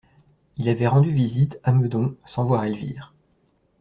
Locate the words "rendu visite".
0.87-1.59